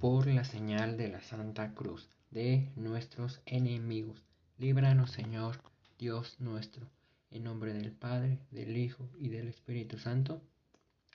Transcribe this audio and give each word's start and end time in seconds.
por 0.00 0.26
la 0.26 0.44
señal 0.44 0.96
de 0.96 1.08
la 1.08 1.20
Santa 1.20 1.74
Cruz 1.74 2.08
de 2.30 2.72
nuestros 2.74 3.42
enemigos. 3.44 4.24
Líbranos, 4.56 5.10
Señor, 5.10 5.60
Dios 5.98 6.36
nuestro, 6.38 6.86
en 7.30 7.44
nombre 7.44 7.74
del 7.74 7.92
Padre, 7.92 8.38
del 8.50 8.78
Hijo 8.78 9.10
y 9.18 9.28
del 9.28 9.48
Espíritu 9.48 9.98
Santo. 9.98 10.40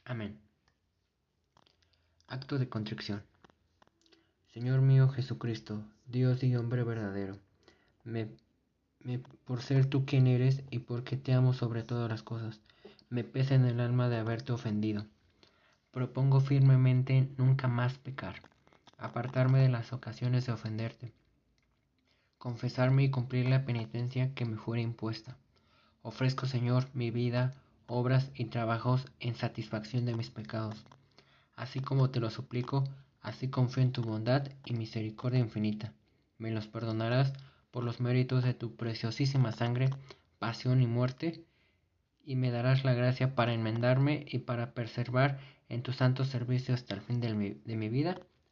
Amén. 0.04 0.38
Acto 2.28 2.60
de 2.60 2.70
contrición. 2.70 3.24
Señor 4.54 4.82
mío 4.82 5.10
Jesucristo, 5.10 5.84
Dios 6.06 6.44
y 6.44 6.56
hombre 6.56 6.84
verdadero, 6.84 7.40
me, 8.04 8.30
por 9.46 9.64
ser 9.64 9.88
tú 9.88 10.06
quien 10.06 10.28
eres 10.28 10.62
y 10.70 10.78
porque 10.78 11.18
te 11.18 11.34
amo 11.34 11.54
sobre 11.54 11.82
todas 11.82 12.08
las 12.08 12.22
cosas, 12.22 12.62
me 13.10 13.24
pesa 13.24 13.56
en 13.56 13.66
el 13.66 13.80
alma 13.80 14.10
de 14.10 14.18
haberte 14.18 14.52
ofendido. 14.52 15.08
Propongo 15.90 16.40
firmemente 16.40 17.28
nunca 17.36 17.68
más 17.68 17.98
pecar 17.98 18.36
apartarme 18.98 19.60
de 19.60 19.70
las 19.70 19.94
ocasiones 19.94 20.46
de 20.46 20.54
ofenderte, 20.54 21.14
confesarme 22.38 23.04
y 23.04 23.10
cumplir 23.10 23.48
la 23.48 23.66
penitencia 23.66 24.34
que 24.34 24.46
me 24.46 24.58
fuera 24.58 24.82
impuesta. 24.82 25.38
Ofrezco, 26.02 26.46
Señor, 26.46 26.88
mi 26.94 27.12
vida, 27.12 27.54
obras 27.88 28.32
y 28.36 28.46
trabajos 28.46 29.06
en 29.20 29.36
satisfacción 29.36 30.06
de 30.06 30.16
mis 30.16 30.30
pecados. 30.30 30.86
Así 31.56 31.80
como 31.80 32.10
te 32.10 32.20
lo 32.20 32.30
suplico, 32.30 32.84
así 33.22 33.50
confío 33.50 33.84
en 33.84 33.92
tu 33.92 34.02
bondad 34.02 34.48
y 34.66 34.74
misericordia 34.74 35.40
infinita. 35.40 35.94
Me 36.38 36.52
los 36.52 36.68
perdonarás 36.68 37.34
por 37.72 37.84
los 37.84 38.00
méritos 38.00 38.44
de 38.44 38.54
tu 38.54 38.76
preciosísima 38.76 39.52
sangre, 39.52 39.90
pasión 40.40 40.82
y 40.82 40.88
muerte, 40.88 41.44
y 42.24 42.36
me 42.36 42.52
darás 42.52 42.84
la 42.84 42.94
gracia 42.94 43.36
para 43.36 43.54
enmendarme 43.54 44.26
y 44.28 44.40
para 44.40 44.74
preservar 44.74 45.40
en 45.70 45.84
tu 45.84 45.94
santo 45.94 46.26
servicio 46.26 46.74
hasta 46.74 46.94
el 46.94 47.02
fin 47.02 47.22
de 47.22 47.34
mi, 47.34 47.50
de 47.66 47.76
mi 47.76 47.90
vida. 47.90 48.20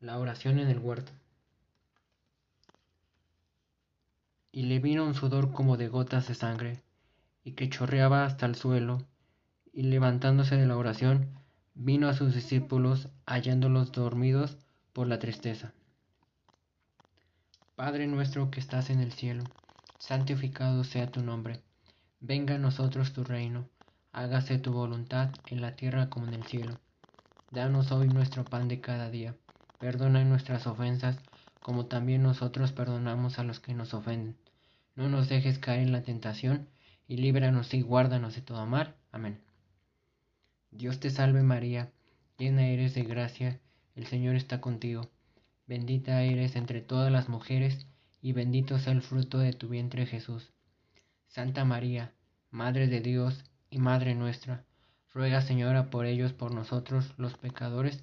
La 0.00 0.18
oración 0.18 0.58
en 0.58 0.68
el 0.68 0.78
huerto. 0.78 1.12
Y 4.50 4.62
le 4.62 4.78
vino 4.78 5.04
un 5.04 5.12
sudor 5.12 5.52
como 5.52 5.76
de 5.76 5.88
gotas 5.88 6.26
de 6.26 6.34
sangre, 6.34 6.82
y 7.44 7.52
que 7.52 7.68
chorreaba 7.68 8.24
hasta 8.24 8.46
el 8.46 8.54
suelo, 8.54 9.02
y 9.74 9.82
levantándose 9.82 10.56
de 10.56 10.66
la 10.66 10.78
oración, 10.78 11.28
vino 11.74 12.08
a 12.08 12.14
sus 12.14 12.34
discípulos 12.34 13.10
hallándolos 13.26 13.92
dormidos 13.92 14.56
por 14.94 15.06
la 15.06 15.18
tristeza. 15.18 15.74
Padre 17.76 18.06
nuestro 18.06 18.50
que 18.50 18.60
estás 18.60 18.88
en 18.88 19.00
el 19.00 19.12
cielo, 19.12 19.44
santificado 19.98 20.82
sea 20.82 21.10
tu 21.10 21.22
nombre, 21.22 21.60
venga 22.20 22.54
a 22.54 22.58
nosotros 22.58 23.12
tu 23.12 23.22
reino, 23.22 23.68
hágase 24.12 24.58
tu 24.58 24.72
voluntad 24.72 25.30
en 25.48 25.60
la 25.60 25.76
tierra 25.76 26.08
como 26.08 26.26
en 26.26 26.32
el 26.32 26.44
cielo. 26.44 26.80
Danos 27.50 27.92
hoy 27.92 28.08
nuestro 28.08 28.46
pan 28.46 28.66
de 28.66 28.80
cada 28.80 29.10
día 29.10 29.36
Perdona 29.80 30.22
nuestras 30.24 30.66
ofensas, 30.66 31.18
como 31.62 31.86
también 31.86 32.22
nosotros 32.22 32.70
perdonamos 32.70 33.38
a 33.38 33.44
los 33.44 33.60
que 33.60 33.72
nos 33.72 33.94
ofenden. 33.94 34.36
No 34.94 35.08
nos 35.08 35.30
dejes 35.30 35.58
caer 35.58 35.80
en 35.80 35.92
la 35.92 36.02
tentación, 36.02 36.68
y 37.08 37.16
líbranos 37.16 37.72
y 37.72 37.80
guárdanos 37.80 38.34
de 38.34 38.42
todo 38.42 38.66
mal. 38.66 38.94
Amén. 39.10 39.40
Dios 40.70 41.00
te 41.00 41.08
salve 41.08 41.42
María, 41.42 41.90
llena 42.36 42.66
eres 42.66 42.94
de 42.94 43.04
gracia, 43.04 43.58
el 43.96 44.06
Señor 44.06 44.36
está 44.36 44.60
contigo. 44.60 45.10
Bendita 45.66 46.22
eres 46.24 46.56
entre 46.56 46.82
todas 46.82 47.10
las 47.10 47.30
mujeres, 47.30 47.86
y 48.20 48.34
bendito 48.34 48.78
sea 48.78 48.92
el 48.92 49.00
fruto 49.00 49.38
de 49.38 49.54
tu 49.54 49.70
vientre 49.70 50.04
Jesús. 50.04 50.52
Santa 51.26 51.64
María, 51.64 52.12
Madre 52.50 52.86
de 52.86 53.00
Dios 53.00 53.44
y 53.70 53.78
Madre 53.78 54.14
nuestra, 54.14 54.62
ruega 55.14 55.40
Señora 55.40 55.88
por 55.88 56.04
ellos, 56.04 56.34
por 56.34 56.52
nosotros 56.52 57.14
los 57.16 57.38
pecadores, 57.38 58.02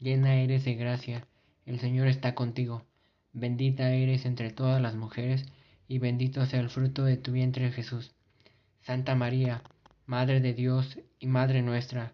llena 0.00 0.36
eres 0.36 0.64
de 0.64 0.74
gracia, 0.74 1.26
el 1.66 1.80
Señor 1.80 2.06
está 2.06 2.34
contigo, 2.34 2.84
bendita 3.32 3.90
eres 3.92 4.24
entre 4.26 4.50
todas 4.50 4.80
las 4.80 4.94
mujeres, 4.94 5.44
y 5.86 5.98
bendito 5.98 6.44
sea 6.46 6.60
el 6.60 6.70
fruto 6.70 7.04
de 7.04 7.16
tu 7.16 7.32
vientre 7.32 7.72
Jesús. 7.72 8.14
Santa 8.82 9.14
María, 9.14 9.62
Madre 10.06 10.40
de 10.40 10.54
Dios 10.54 10.98
y 11.18 11.26
Madre 11.26 11.62
nuestra, 11.62 12.12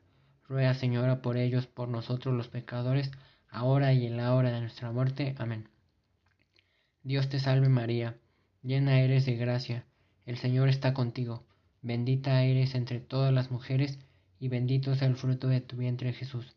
ruega 0.48 0.75
Señora 0.75 1.22
por 1.22 1.36
ellos, 1.36 1.66
por 1.66 1.88
nosotros 1.88 2.34
los 2.34 2.48
pecadores, 2.48 3.10
ahora 3.48 3.92
y 3.92 4.06
en 4.06 4.16
la 4.16 4.34
hora 4.34 4.50
de 4.50 4.60
nuestra 4.60 4.90
muerte. 4.90 5.34
Amén. 5.38 5.69
Dios 7.02 7.28
te 7.28 7.38
salve 7.38 7.69
María, 7.69 8.16
llena 8.62 9.00
eres 9.00 9.26
de 9.26 9.37
gracia, 9.37 9.84
el 10.26 10.38
Señor 10.38 10.69
está 10.69 10.94
contigo, 10.94 11.44
bendita 11.82 12.42
eres 12.42 12.75
entre 12.75 13.00
todas 13.00 13.32
las 13.32 13.50
mujeres, 13.50 13.98
y 14.40 14.48
bendito 14.48 14.94
sea 14.94 15.06
el 15.08 15.16
fruto 15.16 15.48
de 15.48 15.60
tu 15.60 15.76
vientre 15.76 16.12
Jesús. 16.12 16.56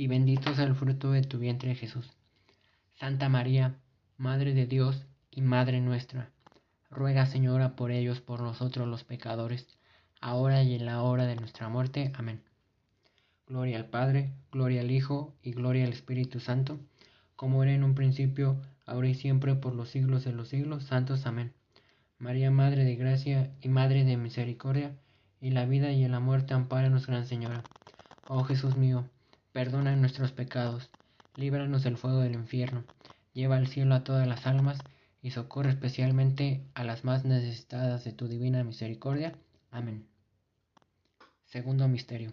y 0.00 0.06
bendito 0.06 0.52
es 0.52 0.58
el 0.58 0.74
fruto 0.74 1.12
de 1.12 1.20
tu 1.20 1.38
vientre 1.38 1.74
Jesús. 1.74 2.10
Santa 2.94 3.28
María, 3.28 3.74
Madre 4.16 4.54
de 4.54 4.64
Dios 4.64 5.04
y 5.30 5.42
Madre 5.42 5.82
nuestra, 5.82 6.30
ruega 6.88 7.26
Señora 7.26 7.76
por 7.76 7.90
ellos, 7.90 8.22
por 8.22 8.40
nosotros 8.40 8.88
los 8.88 9.04
pecadores, 9.04 9.68
ahora 10.22 10.62
y 10.62 10.74
en 10.74 10.86
la 10.86 11.02
hora 11.02 11.26
de 11.26 11.36
nuestra 11.36 11.68
muerte. 11.68 12.12
Amén. 12.14 12.40
Gloria 13.46 13.76
al 13.76 13.90
Padre, 13.90 14.32
gloria 14.50 14.80
al 14.80 14.90
Hijo 14.90 15.34
y 15.42 15.52
gloria 15.52 15.84
al 15.84 15.92
Espíritu 15.92 16.40
Santo, 16.40 16.80
como 17.36 17.62
era 17.62 17.74
en 17.74 17.84
un 17.84 17.94
principio, 17.94 18.56
ahora 18.86 19.08
y 19.08 19.14
siempre, 19.14 19.54
por 19.54 19.74
los 19.74 19.90
siglos 19.90 20.24
de 20.24 20.32
los 20.32 20.48
siglos. 20.48 20.84
Santos. 20.84 21.26
Amén. 21.26 21.52
María, 22.16 22.50
Madre 22.50 22.84
de 22.84 22.96
Gracia 22.96 23.50
y 23.60 23.68
Madre 23.68 24.04
de 24.04 24.16
Misericordia, 24.16 24.96
y 25.42 25.50
la 25.50 25.66
vida 25.66 25.92
y 25.92 26.04
en 26.04 26.12
la 26.12 26.20
muerte 26.20 26.54
amparanos, 26.54 27.06
Gran 27.06 27.26
Señora. 27.26 27.62
Oh 28.28 28.44
Jesús 28.44 28.78
mío, 28.78 29.04
perdona 29.52 29.96
nuestros 29.96 30.32
pecados, 30.32 30.90
líbranos 31.36 31.82
del 31.82 31.96
fuego 31.96 32.20
del 32.20 32.34
infierno, 32.34 32.84
lleva 33.32 33.56
al 33.56 33.66
cielo 33.66 33.94
a 33.94 34.04
todas 34.04 34.26
las 34.26 34.46
almas 34.46 34.78
y 35.22 35.30
socorre 35.30 35.70
especialmente 35.70 36.64
a 36.74 36.84
las 36.84 37.04
más 37.04 37.24
necesitadas 37.24 38.04
de 38.04 38.12
tu 38.12 38.28
divina 38.28 38.64
misericordia. 38.64 39.34
Amén. 39.70 40.06
Segundo 41.46 41.88
misterio. 41.88 42.32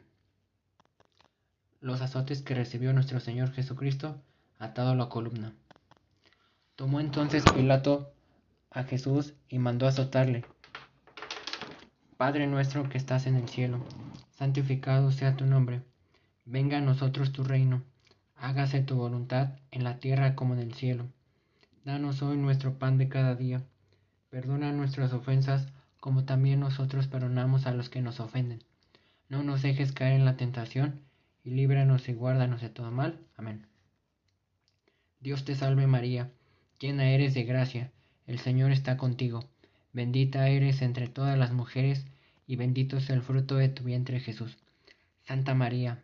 Los 1.82 2.02
azotes 2.02 2.42
que 2.42 2.56
recibió 2.56 2.94
nuestro 2.94 3.20
Señor 3.20 3.52
Jesucristo 3.52 4.22
atado 4.60 4.92
a 4.92 4.96
la 4.96 5.10
columna. 5.10 5.54
Tomó 6.76 7.00
entonces 7.00 7.44
Pilato 7.54 8.12
a 8.72 8.84
Jesús 8.84 9.34
y 9.50 9.60
mandó 9.60 9.88
azotarle 9.88 10.46
Padre 12.18 12.48
nuestro 12.48 12.90
que 12.90 12.98
estás 12.98 13.28
en 13.28 13.36
el 13.36 13.48
cielo, 13.48 13.86
santificado 14.32 15.12
sea 15.12 15.38
tu 15.38 15.46
nombre. 15.46 15.84
Venga 16.50 16.78
a 16.78 16.82
nosotros 16.82 17.34
tu 17.34 17.44
reino. 17.44 17.84
Hágase 18.38 18.82
tu 18.82 18.96
voluntad 18.96 19.60
en 19.70 19.84
la 19.84 20.00
tierra 20.00 20.34
como 20.34 20.54
en 20.54 20.62
el 20.62 20.74
cielo. 20.74 21.06
Danos 21.84 22.22
hoy 22.22 22.38
nuestro 22.38 22.80
pan 22.80 22.98
de 22.98 23.10
cada 23.10 23.36
día. 23.36 23.64
Perdona 24.30 24.72
nuestras 24.72 25.12
ofensas 25.12 25.68
como 26.00 26.24
también 26.24 26.62
nosotros 26.62 27.08
perdonamos 27.08 27.68
a 27.68 27.74
los 27.74 27.90
que 27.90 28.02
nos 28.02 28.22
ofenden. 28.22 28.64
No 29.28 29.44
nos 29.44 29.62
dejes 29.62 29.92
caer 29.92 30.14
en 30.14 30.24
la 30.24 30.38
tentación 30.38 31.02
y 31.44 31.50
líbranos 31.50 32.08
y 32.08 32.14
guárdanos 32.14 32.62
de 32.62 32.70
todo 32.70 32.92
mal. 32.92 33.20
Amén. 33.36 33.68
Dios 35.20 35.44
te 35.44 35.54
salve 35.54 35.86
María, 35.86 36.32
llena 36.80 37.10
eres 37.10 37.34
de 37.34 37.44
gracia, 37.44 37.92
el 38.26 38.40
Señor 38.40 38.72
está 38.72 38.96
contigo 38.96 39.44
Bendita 39.92 40.48
eres 40.48 40.82
entre 40.82 41.08
todas 41.08 41.38
las 41.38 41.52
mujeres, 41.52 42.06
y 42.46 42.56
bendito 42.56 42.98
es 42.98 43.10
el 43.10 43.22
fruto 43.22 43.56
de 43.56 43.68
tu 43.68 43.84
vientre 43.84 44.20
Jesús. 44.22 44.58
Santa 45.24 45.56
María, 45.56 46.04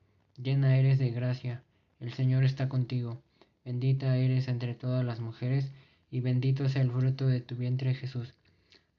llena 0.37 0.77
eres 0.77 0.99
de 0.99 1.11
gracia, 1.11 1.63
el 1.99 2.13
Señor 2.13 2.43
está 2.43 2.69
contigo, 2.69 3.21
bendita 3.63 4.17
eres 4.17 4.47
entre 4.47 4.73
todas 4.73 5.05
las 5.05 5.19
mujeres, 5.19 5.71
y 6.09 6.19
bendito 6.19 6.65
es 6.65 6.75
el 6.75 6.91
fruto 6.91 7.27
de 7.27 7.41
tu 7.41 7.55
vientre 7.55 7.93
Jesús. 7.93 8.33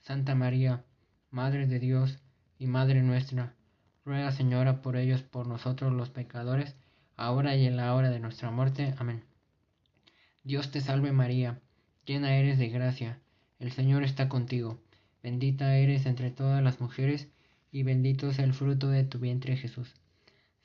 Santa 0.00 0.34
María, 0.34 0.84
Madre 1.30 1.66
de 1.66 1.78
Dios 1.78 2.18
y 2.58 2.66
Madre 2.66 3.02
nuestra, 3.02 3.54
ruega 4.04 4.32
Señora 4.32 4.82
por 4.82 4.96
ellos, 4.96 5.22
por 5.22 5.46
nosotros 5.46 5.92
los 5.92 6.10
pecadores, 6.10 6.74
ahora 7.16 7.54
y 7.56 7.66
en 7.66 7.76
la 7.76 7.94
hora 7.94 8.10
de 8.10 8.20
nuestra 8.20 8.50
muerte. 8.50 8.94
Amén. 8.98 9.22
Dios 10.44 10.70
te 10.70 10.80
salve 10.80 11.12
María, 11.12 11.60
llena 12.04 12.36
eres 12.36 12.58
de 12.58 12.68
gracia, 12.68 13.18
el 13.60 13.70
Señor 13.70 14.02
está 14.02 14.28
contigo, 14.28 14.80
bendita 15.22 15.76
eres 15.76 16.06
entre 16.06 16.30
todas 16.30 16.62
las 16.62 16.80
mujeres, 16.80 17.28
y 17.70 17.84
bendito 17.84 18.28
es 18.28 18.38
el 18.40 18.52
fruto 18.52 18.88
de 18.88 19.04
tu 19.04 19.18
vientre 19.18 19.56
Jesús. 19.56 19.94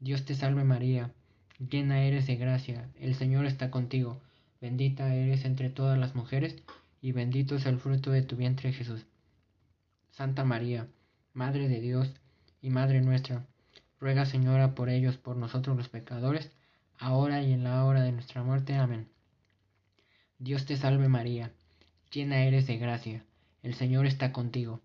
Dios 0.00 0.24
te 0.24 0.34
salve 0.34 0.64
María, 0.64 1.12
llena 1.58 2.02
eres 2.02 2.26
de 2.26 2.36
gracia, 2.36 2.88
el 2.98 3.14
Señor 3.14 3.44
está 3.44 3.70
contigo, 3.70 4.18
bendita 4.58 5.14
eres 5.14 5.44
entre 5.44 5.68
todas 5.68 5.98
las 5.98 6.14
mujeres, 6.14 6.56
y 7.02 7.12
bendito 7.12 7.56
es 7.56 7.66
el 7.66 7.78
fruto 7.78 8.10
de 8.10 8.22
tu 8.22 8.36
vientre 8.36 8.72
Jesús. 8.72 9.04
Santa 10.10 10.42
María, 10.42 10.88
Madre 11.34 11.68
de 11.68 11.82
Dios 11.82 12.10
y 12.62 12.70
Madre 12.70 13.02
nuestra, 13.02 13.44
ruega 14.00 14.24
Señora 14.24 14.74
por 14.74 14.88
ellos, 14.88 15.18
por 15.18 15.36
nosotros 15.36 15.76
los 15.76 15.90
pecadores, 15.90 16.50
ahora 16.98 17.42
y 17.42 17.52
en 17.52 17.64
la 17.64 17.84
hora 17.84 18.02
de 18.02 18.12
nuestra 18.12 18.42
muerte. 18.42 18.76
Amén. 18.76 19.06
Dios 20.38 20.64
te 20.64 20.78
salve 20.78 21.08
María, 21.08 21.52
llena 22.10 22.42
eres 22.44 22.66
de 22.66 22.78
gracia, 22.78 23.22
el 23.62 23.74
Señor 23.74 24.06
está 24.06 24.32
contigo, 24.32 24.80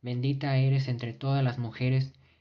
bendita 0.00 0.56
eres 0.58 0.86
entre 0.86 1.12
todas 1.12 1.42
las 1.42 1.58
mujeres, 1.58 2.12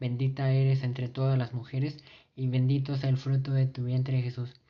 bendita 0.00 0.50
eres 0.50 0.82
entre 0.82 1.08
todas 1.08 1.38
las 1.38 1.52
mujeres, 1.52 2.02
y 2.34 2.48
bendito 2.48 2.94
es 2.94 3.04
el 3.04 3.18
fruto 3.18 3.52
de 3.52 3.66
tu 3.66 3.84
vientre 3.84 4.22
Jesús. 4.22 4.60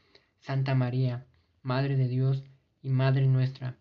Santa 0.40 0.74
María, 0.74 1.26
Madre 1.62 1.96
de 1.96 2.08
Dios 2.08 2.42
y 2.82 2.90
Madre 2.90 3.26
nuestra, 3.26 3.76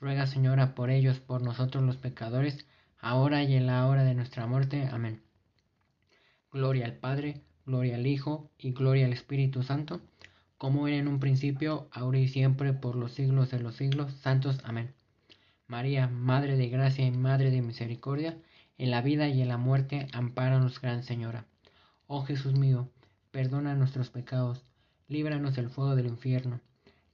ruega 0.00 0.26
Señora 0.26 0.74
por 0.74 0.90
ellos, 0.90 1.18
por 1.18 1.42
nosotros 1.42 1.82
los 1.82 1.96
pecadores, 1.96 2.66
ahora 2.98 3.42
y 3.42 3.54
en 3.54 3.66
la 3.66 3.86
hora 3.86 4.04
de 4.04 4.14
nuestra 4.14 4.46
muerte. 4.46 4.88
Amén. 4.90 5.22
Gloria 6.52 6.84
al 6.86 6.94
Padre, 6.94 7.40
gloria 7.66 7.96
al 7.96 8.06
Hijo 8.06 8.50
y 8.58 8.72
gloria 8.72 9.06
al 9.06 9.12
Espíritu 9.12 9.62
Santo, 9.62 10.00
como 10.56 10.86
era 10.86 10.98
en 10.98 11.08
un 11.08 11.18
principio, 11.18 11.88
ahora 11.90 12.18
y 12.18 12.28
siempre, 12.28 12.72
por 12.72 12.94
los 12.94 13.12
siglos 13.12 13.50
de 13.50 13.58
los 13.58 13.74
siglos. 13.74 14.12
Santos. 14.20 14.60
Amén. 14.64 14.94
María, 15.72 16.06
Madre 16.06 16.56
de 16.56 16.68
Gracia 16.68 17.04
y 17.06 17.10
Madre 17.10 17.50
de 17.50 17.62
Misericordia, 17.62 18.38
en 18.78 18.90
la 18.90 19.02
vida 19.02 19.28
y 19.28 19.42
en 19.42 19.48
la 19.48 19.56
muerte, 19.56 20.06
ampáranos, 20.12 20.80
Gran 20.80 21.02
Señora. 21.02 21.46
Oh 22.06 22.22
Jesús 22.22 22.52
mío, 22.52 22.88
perdona 23.30 23.74
nuestros 23.74 24.10
pecados, 24.10 24.64
líbranos 25.08 25.56
del 25.56 25.70
fuego 25.70 25.96
del 25.96 26.06
infierno 26.06 26.60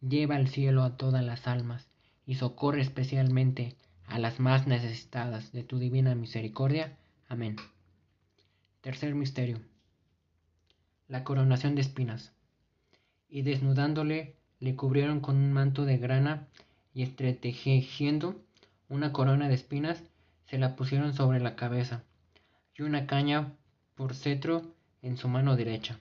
lleva 0.00 0.36
al 0.36 0.48
cielo 0.48 0.82
a 0.82 0.96
todas 0.96 1.24
las 1.24 1.46
almas 1.46 1.88
y 2.26 2.36
socorre 2.36 2.80
especialmente 2.80 3.76
a 4.06 4.18
las 4.18 4.40
más 4.40 4.66
necesitadas 4.66 5.52
de 5.52 5.64
tu 5.64 5.78
divina 5.78 6.14
misericordia. 6.14 6.96
Amén. 7.28 7.56
Tercer 8.80 9.14
misterio. 9.14 9.60
La 11.08 11.24
coronación 11.24 11.74
de 11.74 11.82
espinas. 11.82 12.32
Y 13.28 13.42
desnudándole 13.42 14.36
le 14.60 14.76
cubrieron 14.76 15.20
con 15.20 15.36
un 15.36 15.52
manto 15.52 15.84
de 15.84 15.98
grana 15.98 16.48
y 16.94 17.02
entretejiendo 17.02 18.36
una 18.88 19.12
corona 19.12 19.48
de 19.48 19.54
espinas 19.54 20.02
se 20.46 20.58
la 20.58 20.76
pusieron 20.76 21.14
sobre 21.14 21.40
la 21.40 21.56
cabeza 21.56 22.02
y 22.74 22.82
una 22.82 23.06
caña 23.06 23.52
por 23.94 24.14
cetro 24.14 24.62
en 25.02 25.16
su 25.16 25.28
mano 25.28 25.56
derecha. 25.56 25.98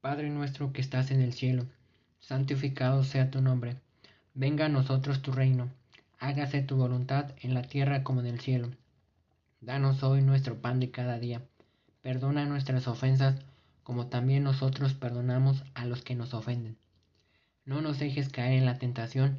Padre 0.00 0.30
nuestro 0.30 0.72
que 0.72 0.80
estás 0.80 1.10
en 1.10 1.20
el 1.20 1.32
cielo, 1.32 1.66
santificado 2.18 3.04
sea 3.04 3.30
tu 3.30 3.40
nombre. 3.40 3.76
Venga 4.34 4.66
a 4.66 4.68
nosotros 4.68 5.22
tu 5.22 5.32
reino. 5.32 5.68
Hágase 6.18 6.62
tu 6.62 6.76
voluntad 6.76 7.32
en 7.42 7.54
la 7.54 7.62
tierra 7.62 8.02
como 8.02 8.20
en 8.20 8.26
el 8.26 8.40
cielo. 8.40 8.70
Danos 9.60 10.02
hoy 10.02 10.22
nuestro 10.22 10.60
pan 10.60 10.80
de 10.80 10.90
cada 10.90 11.18
día. 11.18 11.42
Perdona 12.02 12.46
nuestras 12.46 12.88
ofensas 12.88 13.36
como 13.82 14.08
también 14.08 14.44
nosotros 14.44 14.94
perdonamos 14.94 15.64
a 15.74 15.84
los 15.84 16.02
que 16.02 16.14
nos 16.14 16.34
ofenden. 16.34 16.76
No 17.64 17.80
nos 17.80 17.98
dejes 17.98 18.28
caer 18.28 18.58
en 18.58 18.66
la 18.66 18.78
tentación 18.78 19.38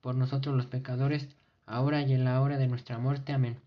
por 0.00 0.14
nosotros 0.14 0.56
los 0.56 0.66
pecadores, 0.66 1.28
ahora 1.66 2.02
y 2.02 2.12
en 2.12 2.24
la 2.24 2.40
hora 2.40 2.58
de 2.58 2.68
nuestra 2.68 2.98
muerte. 2.98 3.32
Amén. 3.32 3.58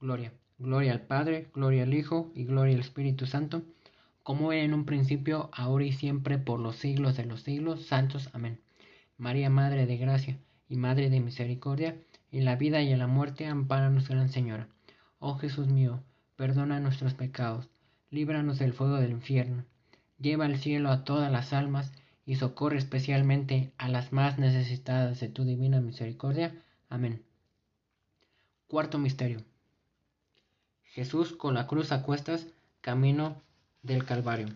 Gloria, 0.00 0.32
gloria 0.58 0.92
al 0.92 1.02
Padre, 1.02 1.48
gloria 1.54 1.84
al 1.84 1.94
Hijo 1.94 2.30
y 2.34 2.44
gloria 2.44 2.74
al 2.74 2.80
Espíritu 2.80 3.26
Santo, 3.26 3.62
como 4.22 4.52
era 4.52 4.62
en 4.62 4.74
un 4.74 4.84
principio, 4.84 5.50
ahora 5.52 5.84
y 5.84 5.92
siempre, 5.92 6.38
por 6.38 6.60
los 6.60 6.76
siglos 6.76 7.16
de 7.16 7.26
los 7.26 7.42
siglos. 7.42 7.86
Santos. 7.86 8.28
Amén. 8.32 8.60
María, 9.18 9.50
Madre 9.50 9.86
de 9.86 9.96
Gracia 9.96 10.38
y 10.68 10.76
Madre 10.76 11.10
de 11.10 11.20
Misericordia, 11.20 11.96
en 12.32 12.44
la 12.44 12.56
vida 12.56 12.82
y 12.82 12.92
en 12.92 12.98
la 12.98 13.06
muerte, 13.06 13.46
amparanos, 13.46 14.08
Gran 14.08 14.28
Señora. 14.28 14.68
Oh 15.18 15.36
Jesús 15.36 15.68
mío, 15.68 16.02
perdona 16.36 16.80
nuestros 16.80 17.14
pecados, 17.14 17.68
líbranos 18.10 18.58
del 18.58 18.74
fuego 18.74 18.96
del 18.96 19.12
infierno, 19.12 19.64
lleva 20.18 20.44
al 20.44 20.58
cielo 20.58 20.90
a 20.90 21.04
todas 21.04 21.32
las 21.32 21.52
almas 21.52 21.92
y 22.26 22.34
socorre 22.34 22.76
especialmente 22.76 23.72
a 23.78 23.88
las 23.88 24.12
más 24.12 24.36
necesitadas 24.38 25.20
de 25.20 25.28
tu 25.28 25.44
divina 25.44 25.80
misericordia. 25.80 26.52
Amén. 26.88 27.22
Cuarto 28.66 28.98
misterio. 28.98 29.42
Jesús 30.82 31.32
con 31.32 31.54
la 31.54 31.68
cruz 31.68 31.92
a 31.92 32.02
cuestas, 32.02 32.48
camino 32.80 33.40
del 33.82 34.04
Calvario. 34.04 34.48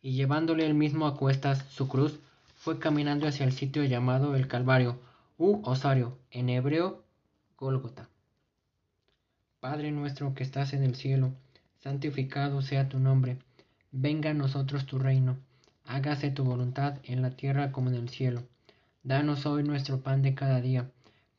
Y 0.00 0.12
llevándole 0.12 0.64
el 0.64 0.74
mismo 0.74 1.06
a 1.06 1.16
cuestas 1.16 1.64
su 1.70 1.88
cruz, 1.88 2.20
fue 2.54 2.78
caminando 2.78 3.26
hacia 3.26 3.44
el 3.44 3.52
sitio 3.52 3.84
llamado 3.84 4.36
el 4.36 4.46
Calvario, 4.46 5.00
u 5.38 5.60
Osario, 5.64 6.18
en 6.30 6.50
hebreo, 6.50 7.02
Gólgota. 7.58 8.08
Padre 9.58 9.90
nuestro 9.90 10.34
que 10.34 10.44
estás 10.44 10.72
en 10.72 10.84
el 10.84 10.94
cielo, 10.94 11.32
santificado 11.80 12.62
sea 12.62 12.88
tu 12.88 12.98
nombre, 12.98 13.38
venga 13.90 14.30
a 14.30 14.34
nosotros 14.34 14.86
tu 14.86 14.98
reino, 14.98 15.36
hágase 15.90 16.30
tu 16.30 16.44
voluntad 16.44 16.98
en 17.02 17.20
la 17.20 17.32
tierra 17.32 17.72
como 17.72 17.90
en 17.90 17.96
el 17.96 18.08
cielo. 18.10 18.44
Danos 19.02 19.44
hoy 19.44 19.64
nuestro 19.64 20.02
pan 20.02 20.22
de 20.22 20.36
cada 20.36 20.60
día, 20.60 20.88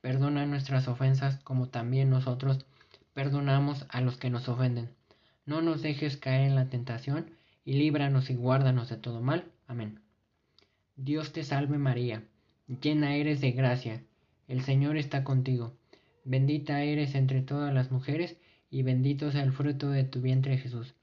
perdona 0.01 0.45
nuestras 0.45 0.89
ofensas 0.89 1.37
como 1.45 1.69
también 1.69 2.09
nosotros 2.09 2.65
perdonamos 3.13 3.85
a 3.87 4.01
los 4.01 4.17
que 4.17 4.29
nos 4.29 4.49
ofenden. 4.49 4.89
No 5.45 5.61
nos 5.61 5.81
dejes 5.81 6.17
caer 6.17 6.41
en 6.41 6.55
la 6.55 6.67
tentación, 6.67 7.31
y 7.63 7.73
líbranos 7.73 8.29
y 8.29 8.35
guárdanos 8.35 8.89
de 8.89 8.97
todo 8.97 9.21
mal. 9.21 9.45
Amén. 9.67 10.01
Dios 10.97 11.31
te 11.31 11.43
salve 11.45 11.77
María, 11.77 12.23
llena 12.81 13.15
eres 13.15 13.39
de 13.39 13.51
gracia, 13.51 14.03
el 14.49 14.63
Señor 14.63 14.97
está 14.97 15.23
contigo 15.23 15.77
Bendita 16.25 16.83
eres 16.83 17.15
entre 17.15 17.41
todas 17.41 17.73
las 17.73 17.89
mujeres, 17.89 18.35
y 18.69 18.83
bendito 18.83 19.31
sea 19.31 19.43
el 19.43 19.53
fruto 19.53 19.89
de 19.89 20.03
tu 20.03 20.19
vientre 20.21 20.57
Jesús. 20.57 20.93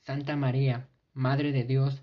Santa 0.00 0.34
María, 0.34 0.88
Madre 1.14 1.52
de 1.52 1.64
Dios 1.64 2.02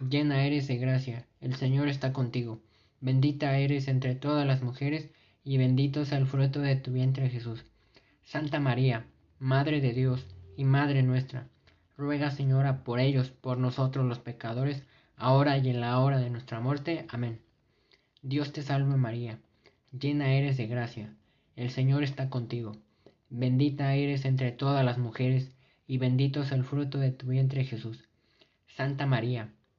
llena 0.00 0.44
eres 0.44 0.66
de 0.68 0.76
gracia, 0.76 1.26
el 1.40 1.54
Señor 1.54 1.88
está 1.88 2.12
contigo, 2.12 2.60
bendita 3.00 3.58
eres 3.58 3.88
entre 3.88 4.14
todas 4.14 4.46
las 4.46 4.62
mujeres, 4.62 5.10
y 5.44 5.58
bendito 5.58 6.02
es 6.02 6.12
el 6.12 6.26
fruto 6.26 6.60
de 6.60 6.76
tu 6.76 6.92
vientre 6.92 7.28
Jesús. 7.28 7.64
Santa 8.22 8.60
María, 8.60 9.06
Madre 9.38 9.80
de 9.80 9.92
Dios 9.92 10.26
y 10.56 10.64
Madre 10.64 11.02
nuestra, 11.02 11.48
ruega 11.96 12.30
Señora 12.30 12.82
por 12.82 12.98
ellos, 12.98 13.30
por 13.30 13.58
nosotros 13.58 14.06
los 14.06 14.18
pecadores, 14.18 14.82
ahora 15.16 15.58
y 15.58 15.68
en 15.68 15.80
la 15.80 15.98
hora 16.00 16.18
de 16.18 16.30
nuestra 16.30 16.60
muerte. 16.60 17.06
Amén. 17.08 17.40
Dios 18.22 18.52
te 18.52 18.62
salve 18.62 18.96
María, 18.96 19.38
llena 19.92 20.32
eres 20.32 20.56
de 20.56 20.66
gracia, 20.66 21.14
el 21.56 21.70
Señor 21.70 22.02
está 22.02 22.30
contigo. 22.30 22.72
Bendita 23.28 23.94
eres 23.94 24.24
entre 24.24 24.50
todas 24.50 24.84
las 24.84 24.98
mujeres, 24.98 25.54
y 25.86 25.98
bendito 25.98 26.42
es 26.42 26.52
el 26.52 26.64
fruto 26.64 26.98
de 26.98 27.10
tu 27.10 27.26
vientre 27.26 27.64
Jesús. 27.64 28.08
Santa 28.66 29.06
María, 29.06 29.52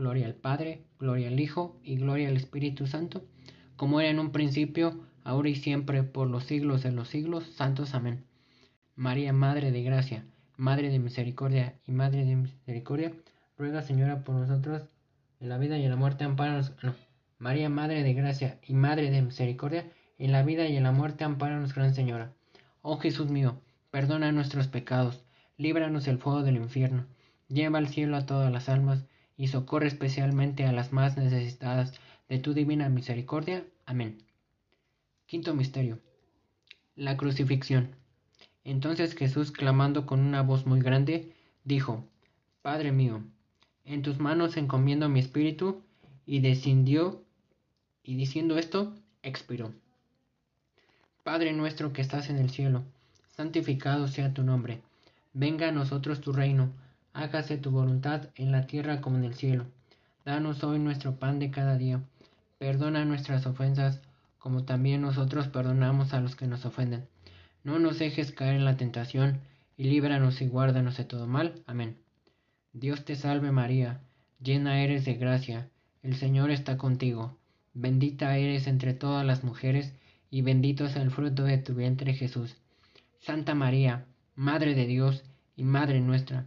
Gloria 0.00 0.24
al 0.24 0.34
Padre, 0.34 0.80
gloria 0.98 1.28
al 1.28 1.38
Hijo 1.38 1.78
y 1.84 1.96
gloria 1.96 2.30
al 2.30 2.36
Espíritu 2.38 2.86
Santo, 2.86 3.22
como 3.76 4.00
era 4.00 4.08
en 4.08 4.18
un 4.18 4.32
principio, 4.32 4.98
ahora 5.24 5.50
y 5.50 5.56
siempre, 5.56 6.02
por 6.04 6.26
los 6.26 6.44
siglos 6.44 6.82
de 6.82 6.90
los 6.90 7.08
siglos. 7.08 7.44
Santos. 7.44 7.94
Amén. 7.94 8.24
María, 8.96 9.34
Madre 9.34 9.70
de 9.72 9.82
Gracia, 9.82 10.24
Madre 10.56 10.88
de 10.88 10.98
Misericordia 10.98 11.78
y 11.86 11.92
Madre 11.92 12.24
de 12.24 12.34
Misericordia, 12.34 13.12
ruega 13.58 13.82
Señora 13.82 14.24
por 14.24 14.36
nosotros 14.36 14.88
en 15.38 15.50
la 15.50 15.58
vida 15.58 15.76
y 15.76 15.84
en 15.84 15.90
la 15.90 15.96
muerte. 15.96 16.24
Amparanos. 16.24 16.72
María, 17.36 17.68
Madre 17.68 18.02
de 18.02 18.14
Gracia 18.14 18.58
y 18.66 18.72
Madre 18.72 19.10
de 19.10 19.20
Misericordia, 19.20 19.84
en 20.16 20.32
la 20.32 20.42
vida 20.42 20.66
y 20.66 20.78
en 20.78 20.84
la 20.84 20.92
muerte, 20.92 21.24
amparanos, 21.24 21.74
Gran 21.74 21.94
Señora. 21.94 22.32
Oh 22.80 22.96
Jesús 22.96 23.28
mío, 23.28 23.60
perdona 23.90 24.32
nuestros 24.32 24.66
pecados, 24.66 25.22
líbranos 25.58 26.06
del 26.06 26.16
fuego 26.16 26.42
del 26.42 26.56
infierno, 26.56 27.04
lleva 27.48 27.76
al 27.76 27.88
cielo 27.88 28.16
a 28.16 28.24
todas 28.24 28.50
las 28.50 28.70
almas, 28.70 29.04
y 29.40 29.48
socorre 29.48 29.86
especialmente 29.86 30.66
a 30.66 30.72
las 30.72 30.92
más 30.92 31.16
necesitadas 31.16 31.94
de 32.28 32.38
tu 32.40 32.52
divina 32.52 32.90
misericordia. 32.90 33.64
Amén. 33.86 34.18
Quinto 35.24 35.54
misterio. 35.54 35.98
La 36.94 37.16
crucifixión. 37.16 37.96
Entonces 38.64 39.14
Jesús, 39.14 39.50
clamando 39.50 40.04
con 40.04 40.20
una 40.20 40.42
voz 40.42 40.66
muy 40.66 40.80
grande, 40.80 41.32
dijo, 41.64 42.04
Padre 42.60 42.92
mío, 42.92 43.22
en 43.86 44.02
tus 44.02 44.18
manos 44.18 44.58
encomiendo 44.58 45.08
mi 45.08 45.20
espíritu, 45.20 45.82
y 46.26 46.40
descendió, 46.40 47.24
y 48.04 48.16
diciendo 48.16 48.58
esto, 48.58 48.94
expiró. 49.22 49.72
Padre 51.24 51.54
nuestro 51.54 51.94
que 51.94 52.02
estás 52.02 52.28
en 52.28 52.36
el 52.36 52.50
cielo, 52.50 52.82
santificado 53.34 54.06
sea 54.06 54.34
tu 54.34 54.42
nombre. 54.42 54.82
Venga 55.32 55.68
a 55.68 55.72
nosotros 55.72 56.20
tu 56.20 56.34
reino, 56.34 56.74
hágase 57.12 57.56
tu 57.58 57.70
voluntad 57.70 58.28
en 58.34 58.52
la 58.52 58.66
tierra 58.66 59.00
como 59.00 59.16
en 59.16 59.24
el 59.24 59.34
cielo. 59.34 59.66
Danos 60.24 60.62
hoy 60.64 60.78
nuestro 60.78 61.16
pan 61.16 61.38
de 61.38 61.50
cada 61.50 61.76
día. 61.76 62.02
Perdona 62.58 63.04
nuestras 63.04 63.46
ofensas, 63.46 64.00
como 64.38 64.64
también 64.64 65.02
nosotros 65.02 65.48
perdonamos 65.48 66.12
a 66.14 66.20
los 66.20 66.36
que 66.36 66.46
nos 66.46 66.64
ofenden. 66.64 67.06
No 67.64 67.78
nos 67.78 67.98
dejes 67.98 68.32
caer 68.32 68.56
en 68.56 68.64
la 68.64 68.76
tentación, 68.76 69.40
y 69.76 69.84
líbranos 69.84 70.40
y 70.40 70.46
guárdanos 70.46 70.96
de 70.96 71.04
todo 71.04 71.26
mal. 71.26 71.62
Amén. 71.66 71.96
Dios 72.72 73.04
te 73.04 73.16
salve 73.16 73.50
María, 73.50 74.00
llena 74.40 74.82
eres 74.82 75.04
de 75.04 75.14
gracia, 75.14 75.68
el 76.02 76.16
Señor 76.16 76.50
está 76.50 76.76
contigo. 76.76 77.36
Bendita 77.74 78.36
eres 78.36 78.66
entre 78.66 78.94
todas 78.94 79.24
las 79.26 79.44
mujeres, 79.44 79.92
y 80.30 80.42
bendito 80.42 80.84
es 80.84 80.96
el 80.96 81.10
fruto 81.10 81.44
de 81.44 81.58
tu 81.58 81.74
vientre 81.74 82.14
Jesús. 82.14 82.56
Santa 83.20 83.54
María, 83.54 84.06
Madre 84.36 84.74
de 84.74 84.86
Dios 84.86 85.24
y 85.56 85.64
Madre 85.64 86.00
nuestra, 86.00 86.46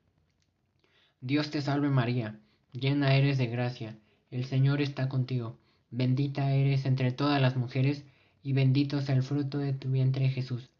Dios 1.23 1.51
te 1.51 1.61
salve 1.61 1.89
María, 1.89 2.39
llena 2.73 3.13
eres 3.13 3.37
de 3.37 3.45
gracia, 3.45 3.95
el 4.31 4.45
Señor 4.45 4.81
está 4.81 5.07
contigo, 5.07 5.55
bendita 5.91 6.51
eres 6.51 6.87
entre 6.87 7.11
todas 7.11 7.39
las 7.39 7.55
mujeres, 7.55 8.03
y 8.41 8.53
bendito 8.53 8.97
es 8.97 9.07
el 9.07 9.21
fruto 9.21 9.59
de 9.59 9.73
tu 9.73 9.91
vientre 9.91 10.29
Jesús. 10.29 10.71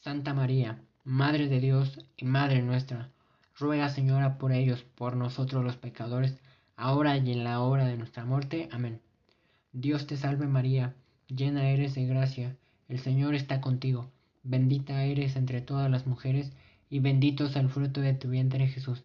Santa 0.00 0.34
María, 0.34 0.82
Madre 1.02 1.48
de 1.48 1.60
Dios 1.60 1.98
y 2.18 2.26
Madre 2.26 2.60
nuestra, 2.60 3.08
ruega 3.56 3.88
Señora 3.88 4.36
por 4.36 4.52
ellos, 4.52 4.84
por 4.96 5.16
nosotros 5.16 5.64
los 5.64 5.78
pecadores, 5.78 6.38
ahora 6.76 7.16
y 7.16 7.32
en 7.32 7.42
la 7.42 7.62
hora 7.62 7.86
de 7.86 7.96
nuestra 7.96 8.26
muerte. 8.26 8.68
Amén. 8.72 9.00
Dios 9.72 10.06
te 10.06 10.18
salve 10.18 10.46
María, 10.46 10.94
llena 11.26 11.70
eres 11.70 11.94
de 11.94 12.04
gracia, 12.04 12.54
el 12.86 12.98
Señor 12.98 13.34
está 13.34 13.62
contigo, 13.62 14.10
bendita 14.42 15.04
eres 15.04 15.36
entre 15.36 15.62
todas 15.62 15.90
las 15.90 16.06
mujeres, 16.06 16.52
y 16.90 16.98
bendito 16.98 17.46
es 17.46 17.56
el 17.56 17.70
fruto 17.70 18.02
de 18.02 18.12
tu 18.12 18.28
vientre 18.28 18.68
Jesús. 18.68 19.04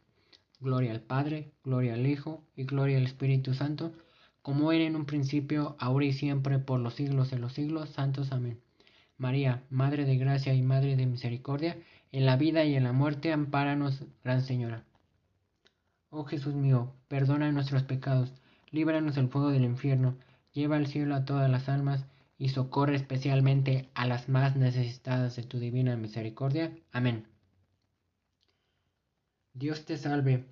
Gloria 0.61 0.91
al 0.91 1.01
Padre, 1.01 1.51
gloria 1.63 1.95
al 1.95 2.05
Hijo 2.05 2.43
y 2.55 2.65
gloria 2.65 2.97
al 2.97 3.03
Espíritu 3.03 3.55
Santo, 3.55 3.93
como 4.43 4.71
era 4.71 4.83
en 4.85 4.95
un 4.95 5.05
principio, 5.05 5.75
ahora 5.79 6.05
y 6.05 6.13
siempre, 6.13 6.59
por 6.59 6.79
los 6.79 6.93
siglos 6.93 7.31
de 7.31 7.39
los 7.39 7.53
siglos. 7.53 7.89
Santos. 7.89 8.31
Amén. 8.31 8.61
María, 9.17 9.63
Madre 9.71 10.05
de 10.05 10.17
Gracia 10.17 10.53
y 10.53 10.61
Madre 10.61 10.95
de 10.95 11.07
Misericordia, 11.07 11.77
en 12.11 12.25
la 12.27 12.37
vida 12.37 12.63
y 12.63 12.75
en 12.75 12.83
la 12.83 12.93
muerte, 12.93 13.33
ampáranos, 13.33 14.03
Gran 14.23 14.43
Señora. 14.43 14.83
Oh 16.11 16.25
Jesús 16.25 16.53
mío, 16.53 16.93
perdona 17.07 17.51
nuestros 17.51 17.83
pecados, 17.83 18.31
líbranos 18.69 19.15
del 19.15 19.29
fuego 19.29 19.49
del 19.49 19.63
infierno, 19.63 20.15
lleva 20.53 20.75
al 20.75 20.87
cielo 20.87 21.15
a 21.15 21.25
todas 21.25 21.49
las 21.49 21.69
almas, 21.69 22.05
y 22.37 22.49
socorre 22.49 22.95
especialmente 22.95 23.89
a 23.93 24.07
las 24.07 24.27
más 24.27 24.55
necesitadas 24.55 25.35
de 25.35 25.43
tu 25.43 25.59
divina 25.59 25.95
misericordia. 25.95 26.75
Amén. 26.91 27.30
Dios 29.53 29.83
te 29.83 29.97
salve, 29.97 30.45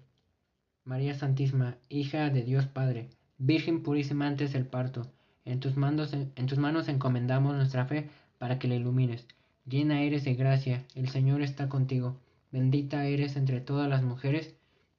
María 0.84 1.14
Santísima, 1.14 1.78
hija 1.88 2.30
de 2.30 2.44
Dios 2.44 2.68
Padre, 2.68 3.10
Virgen 3.38 3.82
purísima 3.82 4.28
antes 4.28 4.52
del 4.52 4.66
parto. 4.66 5.10
En 5.46 5.62
tus, 5.62 5.78
manos, 5.78 6.12
en 6.12 6.46
tus 6.48 6.58
manos 6.58 6.90
encomendamos 6.90 7.56
nuestra 7.56 7.86
fe 7.86 8.10
para 8.38 8.60
que 8.60 8.68
la 8.68 8.76
ilumines. 8.76 9.26
Llena 9.66 10.02
eres 10.02 10.26
de 10.26 10.36
gracia, 10.36 10.86
el 10.96 11.08
Señor 11.08 11.42
está 11.42 11.70
contigo. 11.70 12.18
Bendita 12.52 13.06
eres 13.06 13.38
entre 13.38 13.62
todas 13.62 13.88
las 13.88 14.04
mujeres, 14.04 14.54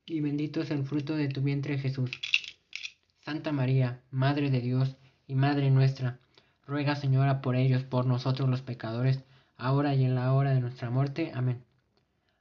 y 0.06 0.22
bendito 0.22 0.62
es 0.62 0.70
el 0.70 0.84
fruto 0.84 1.14
de 1.14 1.28
tu 1.28 1.42
vientre 1.42 1.78
Jesús. 1.78 2.10
Santa 3.20 3.52
María, 3.52 4.00
Madre 4.10 4.50
de 4.50 4.60
Dios 4.60 4.96
y 5.26 5.34
Madre 5.34 5.70
nuestra, 5.70 6.18
ruega 6.66 6.96
Señora 6.96 7.42
por 7.42 7.54
ellos, 7.54 7.82
por 7.82 8.06
nosotros 8.06 8.48
los 8.48 8.62
pecadores, 8.62 9.22
ahora 9.58 9.94
y 9.94 10.04
en 10.04 10.14
la 10.14 10.32
hora 10.32 10.54
de 10.54 10.60
nuestra 10.60 10.88
muerte. 10.88 11.32
Amén. 11.34 11.62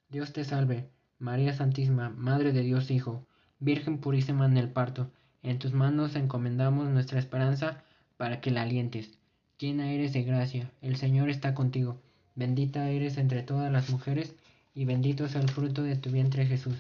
Dios 0.09 0.31
te 0.31 0.45
salve, 0.45 0.89
María 1.19 1.53
Santísima, 1.53 2.09
Madre 2.11 2.53
de 2.53 2.61
Dios 2.61 2.89
Hijo, 2.89 3.25
Virgen 3.59 3.97
purísima 3.97 4.45
en 4.45 4.55
el 4.55 4.69
parto, 4.69 5.11
en 5.43 5.59
tus 5.59 5.73
manos 5.73 6.15
encomendamos 6.15 6.87
nuestra 6.87 7.19
esperanza 7.19 7.83
para 8.15 8.39
que 8.39 8.51
la 8.51 8.61
alientes. 8.61 9.17
Llena 9.57 9.91
eres 9.91 10.13
de 10.13 10.23
gracia, 10.23 10.71
el 10.81 10.95
Señor 10.95 11.29
está 11.29 11.53
contigo, 11.53 11.99
bendita 12.35 12.89
eres 12.89 13.17
entre 13.17 13.43
todas 13.43 13.69
las 13.69 13.89
mujeres, 13.89 14.33
y 14.73 14.85
bendito 14.85 15.25
es 15.25 15.35
el 15.35 15.49
fruto 15.49 15.83
de 15.83 15.97
tu 15.97 16.09
vientre 16.09 16.45
Jesús. 16.45 16.77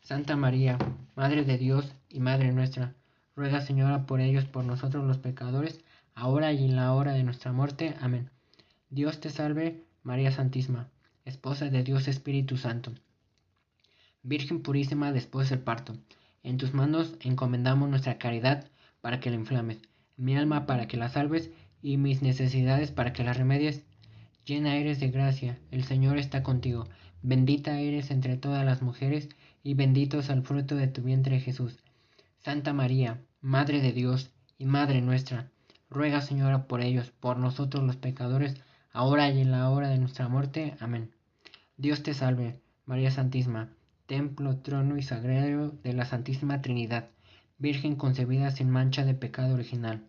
Santa 0.00 0.34
María, 0.34 0.78
Madre 1.14 1.44
de 1.44 1.56
Dios 1.56 1.92
y 2.08 2.18
Madre 2.18 2.50
nuestra, 2.50 2.92
ruega 3.36 3.60
Señora 3.60 4.04
por 4.04 4.20
ellos, 4.20 4.46
por 4.46 4.64
nosotros 4.64 5.04
los 5.04 5.18
pecadores, 5.18 5.80
ahora 6.16 6.52
y 6.52 6.64
en 6.64 6.74
la 6.74 6.92
hora 6.92 7.12
de 7.12 7.22
nuestra 7.22 7.52
muerte. 7.52 7.94
Amén. 8.00 8.30
Dios 8.90 9.20
te 9.20 9.30
salve, 9.30 9.84
María 10.02 10.32
Santísima, 10.32 10.88
Esposa 11.24 11.70
de 11.70 11.84
Dios 11.84 12.08
Espíritu 12.08 12.56
Santo. 12.56 12.92
Virgen 14.26 14.60
purísima 14.60 15.12
después 15.12 15.50
del 15.50 15.60
parto, 15.60 15.94
en 16.42 16.56
tus 16.56 16.74
manos 16.74 17.14
encomendamos 17.20 17.88
nuestra 17.88 18.18
caridad 18.18 18.66
para 19.00 19.20
que 19.20 19.30
la 19.30 19.36
inflames, 19.36 19.78
mi 20.16 20.36
alma 20.36 20.66
para 20.66 20.88
que 20.88 20.96
la 20.96 21.08
salves 21.08 21.52
y 21.80 21.96
mis 21.96 22.22
necesidades 22.22 22.90
para 22.90 23.12
que 23.12 23.22
las 23.22 23.36
remedies. 23.36 23.84
Llena 24.44 24.74
eres 24.78 24.98
de 24.98 25.12
gracia, 25.12 25.60
el 25.70 25.84
Señor 25.84 26.18
está 26.18 26.42
contigo, 26.42 26.88
bendita 27.22 27.78
eres 27.78 28.10
entre 28.10 28.36
todas 28.36 28.64
las 28.64 28.82
mujeres, 28.82 29.28
y 29.62 29.74
bendito 29.74 30.18
es 30.18 30.28
el 30.28 30.42
fruto 30.42 30.74
de 30.74 30.88
tu 30.88 31.02
vientre 31.02 31.38
Jesús. 31.38 31.78
Santa 32.40 32.72
María, 32.72 33.22
Madre 33.40 33.80
de 33.80 33.92
Dios 33.92 34.32
y 34.58 34.64
Madre 34.64 35.02
nuestra, 35.02 35.52
ruega 35.88 36.20
Señora 36.20 36.66
por 36.66 36.80
ellos, 36.80 37.12
por 37.20 37.36
nosotros 37.36 37.84
los 37.84 37.94
pecadores, 37.94 38.56
ahora 38.92 39.30
y 39.30 39.40
en 39.40 39.52
la 39.52 39.70
hora 39.70 39.88
de 39.88 39.98
nuestra 39.98 40.26
muerte. 40.26 40.74
Amén. 40.80 41.12
Dios 41.76 42.02
te 42.02 42.12
salve, 42.12 42.58
María 42.86 43.12
Santísima, 43.12 43.70
templo, 44.06 44.56
trono 44.58 44.96
y 44.96 45.02
sagrario 45.02 45.74
de 45.82 45.92
la 45.92 46.04
Santísima 46.04 46.62
Trinidad, 46.62 47.08
Virgen 47.58 47.96
concebida 47.96 48.50
sin 48.50 48.70
mancha 48.70 49.04
de 49.04 49.14
pecado 49.14 49.54
original. 49.54 50.02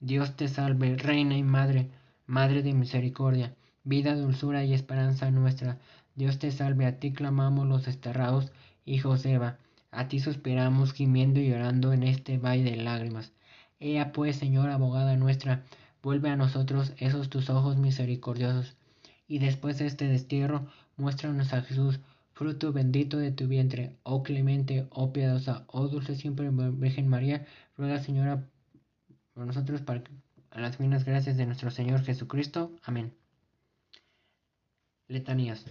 Dios 0.00 0.36
te 0.36 0.48
salve, 0.48 0.96
Reina 0.96 1.36
y 1.36 1.42
Madre, 1.42 1.90
Madre 2.26 2.62
de 2.62 2.72
misericordia, 2.72 3.54
vida, 3.84 4.14
dulzura 4.14 4.64
y 4.64 4.72
esperanza 4.72 5.30
nuestra. 5.30 5.78
Dios 6.14 6.38
te 6.38 6.50
salve, 6.50 6.86
a 6.86 6.98
ti 6.98 7.12
clamamos 7.12 7.66
los 7.66 7.84
desterrados 7.84 8.52
hijos 8.84 9.22
de 9.22 9.32
Eva, 9.32 9.58
a 9.90 10.08
ti 10.08 10.20
suspiramos 10.20 10.92
gimiendo 10.92 11.40
y 11.40 11.48
llorando 11.48 11.92
en 11.92 12.04
este 12.04 12.38
valle 12.38 12.70
de 12.70 12.76
lágrimas. 12.76 13.32
Ea 13.80 14.12
pues, 14.12 14.36
Señor, 14.36 14.70
abogada 14.70 15.16
nuestra, 15.16 15.64
vuelve 16.02 16.30
a 16.30 16.36
nosotros 16.36 16.92
esos 16.98 17.28
tus 17.30 17.50
ojos 17.50 17.76
misericordiosos, 17.76 18.76
y 19.26 19.38
después 19.40 19.78
de 19.78 19.86
este 19.86 20.06
destierro, 20.06 20.66
muéstranos 20.96 21.52
a 21.52 21.62
Jesús, 21.62 22.00
fruto 22.34 22.72
bendito 22.72 23.18
de 23.18 23.32
tu 23.32 23.46
vientre, 23.46 23.96
oh 24.02 24.22
clemente, 24.22 24.86
oh 24.90 25.12
piadosa, 25.12 25.64
oh 25.68 25.88
dulce 25.88 26.16
siempre 26.16 26.50
Virgen 26.50 27.08
María, 27.08 27.46
ruega, 27.76 27.98
Señora, 27.98 28.48
por 29.34 29.46
nosotros 29.46 29.80
para 29.80 30.02
las 30.54 30.76
finas 30.76 31.04
gracias 31.04 31.36
de 31.36 31.46
nuestro 31.46 31.70
Señor 31.70 32.02
Jesucristo. 32.02 32.72
Amén. 32.82 33.14
Letanías. 35.08 35.64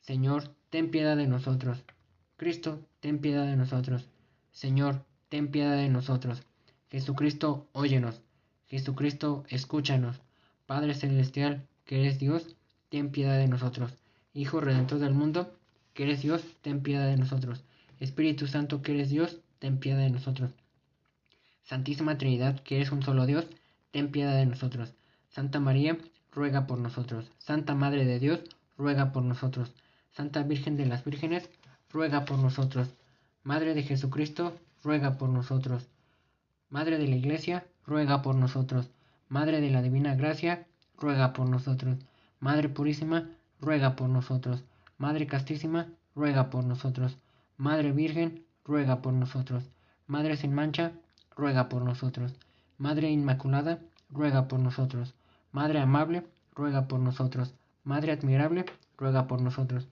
Señor, 0.00 0.54
ten 0.70 0.90
piedad 0.90 1.16
de 1.16 1.26
nosotros. 1.26 1.84
Cristo, 2.36 2.86
ten 3.00 3.18
piedad 3.18 3.46
de 3.46 3.56
nosotros. 3.56 4.08
Señor, 4.52 5.04
ten 5.28 5.50
piedad 5.50 5.76
de 5.76 5.88
nosotros. 5.88 6.42
Jesucristo, 6.88 7.68
óyenos. 7.72 8.22
Jesucristo, 8.66 9.44
escúchanos. 9.48 10.20
Padre 10.66 10.94
Celestial, 10.94 11.66
que 11.84 12.00
eres 12.00 12.18
Dios, 12.18 12.56
ten 12.88 13.10
piedad 13.10 13.38
de 13.38 13.48
nosotros. 13.48 13.96
Hijo 14.34 14.60
Redentor 14.60 14.98
del 14.98 15.14
mundo, 15.14 15.57
eres 16.04 16.22
Dios, 16.22 16.42
ten 16.62 16.82
piedad 16.82 17.06
de 17.06 17.16
nosotros. 17.16 17.64
Espíritu 18.00 18.46
Santo, 18.46 18.82
que 18.82 18.92
eres 18.92 19.10
Dios, 19.10 19.38
ten 19.58 19.78
piedad 19.78 19.98
de 19.98 20.10
nosotros. 20.10 20.52
Santísima 21.64 22.16
Trinidad, 22.16 22.60
que 22.60 22.76
eres 22.76 22.92
un 22.92 23.02
solo 23.02 23.26
Dios, 23.26 23.46
ten 23.90 24.10
piedad 24.10 24.34
de 24.34 24.46
nosotros. 24.46 24.94
Santa 25.28 25.60
María, 25.60 25.98
ruega 26.32 26.66
por 26.66 26.78
nosotros. 26.78 27.30
Santa 27.38 27.74
Madre 27.74 28.04
de 28.04 28.18
Dios, 28.18 28.40
ruega 28.76 29.12
por 29.12 29.22
nosotros. 29.22 29.72
Santa 30.12 30.42
Virgen 30.42 30.76
de 30.76 30.86
las 30.86 31.04
Vírgenes, 31.04 31.50
ruega 31.90 32.24
por 32.24 32.38
nosotros. 32.38 32.88
Madre 33.42 33.74
de 33.74 33.82
Jesucristo, 33.82 34.56
ruega 34.82 35.18
por 35.18 35.28
nosotros. 35.28 35.88
Madre 36.70 36.98
de 36.98 37.08
la 37.08 37.16
Iglesia, 37.16 37.66
ruega 37.86 38.22
por 38.22 38.34
nosotros. 38.34 38.90
Madre 39.28 39.60
de 39.60 39.70
la 39.70 39.82
Divina 39.82 40.14
Gracia, 40.14 40.66
ruega 40.96 41.32
por 41.32 41.48
nosotros. 41.48 41.98
Madre 42.40 42.68
Purísima, 42.68 43.30
ruega 43.60 43.96
por 43.96 44.08
nosotros. 44.08 44.62
Madre 44.98 45.26
Castísima, 45.26 45.86
ruega 46.14 46.50
por 46.50 46.64
nosotros. 46.64 47.16
Madre 47.56 47.92
Virgen, 47.92 48.44
ruega 48.64 49.00
por 49.00 49.12
nosotros. 49.12 49.64
Madre 50.08 50.36
sin 50.36 50.52
mancha, 50.52 50.92
ruega 51.36 51.68
por 51.68 51.82
nosotros. 51.82 52.34
Madre 52.78 53.10
Inmaculada, 53.10 53.78
ruega 54.10 54.48
por 54.48 54.58
nosotros. 54.58 55.14
Madre 55.52 55.80
amable, 55.80 56.26
ruega 56.54 56.88
por 56.88 56.98
nosotros. 56.98 57.54
Madre 57.84 58.12
admirable, 58.12 58.66
ruega 58.96 59.28
por 59.28 59.40
nosotros. 59.40 59.86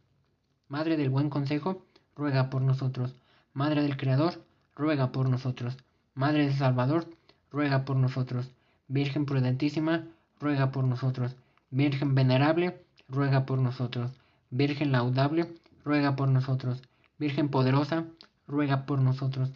Madre 0.69 0.97
del 0.97 1.11
buen 1.11 1.31
consejo, 1.31 1.87
ruega 2.17 2.51
por 2.51 2.63
nosotros. 2.63 3.15
Madre 3.53 3.83
del 3.83 3.97
Creador, 3.97 4.45
ruega 4.75 5.13
por 5.13 5.29
nosotros. 5.29 5.77
Madre 6.15 6.47
del 6.47 6.55
Salvador, 6.55 7.07
ruega 7.53 7.85
por 7.85 7.97
nosotros. 7.97 8.51
Virgen 8.89 9.25
prudentísima, 9.25 10.09
ruega 10.41 10.73
por 10.73 10.85
nosotros. 10.85 11.37
Virgen 11.71 12.15
venerable, 12.15 12.85
ruega 13.09 13.47
por 13.47 13.59
nosotros. 13.59 14.11
Virgen 14.57 14.91
laudable, 14.91 15.53
ruega 15.85 16.17
por 16.17 16.31
nosotros. 16.31 16.81
Virgen 17.19 17.51
poderosa, 17.51 18.07
ruega 18.47 18.87
por 18.87 19.03
nosotros. 19.03 19.51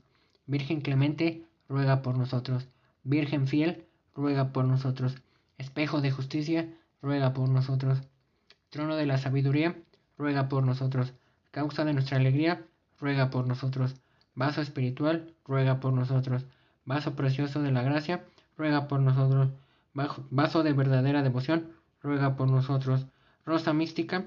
Virgen 0.44 0.82
clemente, 0.82 1.46
ruega 1.70 2.02
por 2.02 2.18
nosotros. 2.18 2.68
Virgen 3.02 3.46
fiel, 3.46 3.86
ruega 4.14 4.52
por 4.52 4.66
nosotros. 4.66 5.16
Espejo 5.56 6.02
de 6.02 6.10
justicia, 6.10 6.68
ruega 7.00 7.32
por 7.32 7.48
nosotros. 7.48 8.02
Trono 8.68 8.94
de 8.96 9.06
la 9.06 9.16
sabiduría, 9.16 9.74
ruega 10.18 10.50
por 10.50 10.64
nosotros. 10.64 11.14
Causa 11.50 11.86
de 11.86 11.94
nuestra 11.94 12.18
alegría, 12.18 12.66
ruega 12.98 13.30
por 13.30 13.46
nosotros. 13.46 13.94
Vaso 14.34 14.60
espiritual, 14.60 15.32
ruega 15.46 15.80
por 15.80 15.94
nosotros. 15.94 16.44
Vaso 16.84 17.16
precioso 17.16 17.62
de 17.62 17.72
la 17.72 17.82
gracia, 17.82 18.26
ruega 18.54 18.86
por 18.86 19.00
nosotros. 19.00 19.48
Vaso 19.94 20.62
de 20.62 20.74
verdadera 20.74 21.22
devoción, 21.22 21.70
ruega 22.02 22.36
por 22.36 22.50
nosotros. 22.50 23.06
Rosa 23.46 23.72
mística, 23.72 24.26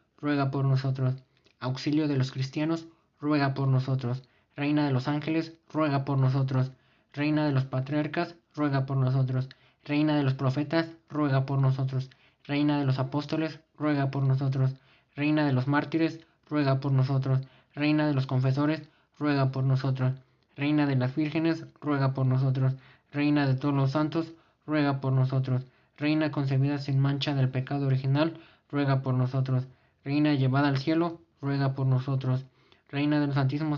ruega 0.21 0.51
por 0.51 0.65
nosotros. 0.65 1.15
Auxilio 1.59 2.07
de 2.07 2.17
los 2.17 2.31
cristianos, 2.31 2.87
ruega 3.19 3.53
por 3.53 3.67
nosotros. 3.67 4.23
Reina 4.55 4.85
de 4.85 4.93
los 4.93 5.07
ángeles, 5.07 5.53
ruega 5.71 6.05
por 6.05 6.17
nosotros. 6.17 6.71
Reina 7.13 7.45
de 7.45 7.51
los 7.51 7.65
patriarcas, 7.65 8.35
ruega 8.55 8.85
por 8.85 8.97
nosotros. 8.97 9.49
Reina 9.83 10.15
de 10.15 10.23
los 10.23 10.35
profetas, 10.35 10.91
ruega 11.09 11.45
por 11.45 11.59
nosotros. 11.59 12.09
Reina 12.45 12.79
de 12.79 12.85
los 12.85 12.99
apóstoles, 12.99 13.59
ruega 13.77 14.11
por 14.11 14.23
nosotros. 14.23 14.75
Reina 15.15 15.45
de 15.45 15.53
los 15.53 15.67
mártires, 15.67 16.19
ruega 16.49 16.79
por 16.79 16.91
nosotros. 16.91 17.41
Reina 17.73 18.07
de 18.07 18.13
los 18.13 18.27
confesores, 18.27 18.87
ruega 19.17 19.51
por 19.51 19.63
nosotros. 19.63 20.13
Reina 20.55 20.85
de 20.85 20.95
las 20.95 21.15
vírgenes, 21.15 21.65
ruega 21.79 22.13
por 22.13 22.25
nosotros. 22.25 22.73
Reina 23.11 23.47
de 23.47 23.55
todos 23.55 23.73
los 23.73 23.91
santos, 23.91 24.33
ruega 24.65 25.01
por 25.01 25.13
nosotros. 25.13 25.63
Reina 25.97 26.31
concebida 26.31 26.77
sin 26.77 26.99
mancha 26.99 27.33
del 27.35 27.49
pecado 27.49 27.87
original, 27.87 28.39
ruega 28.69 29.01
por 29.01 29.13
nosotros. 29.13 29.67
Reina 30.03 30.33
llevada 30.33 30.67
al 30.67 30.77
cielo, 30.77 31.21
ruega 31.41 31.75
por 31.75 31.85
nosotros. 31.85 32.45
Reina 32.89 33.19
del 33.19 33.33
Santísimo 33.33 33.77